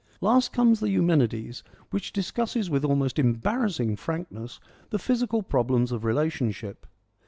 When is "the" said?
0.79-0.89, 4.89-4.97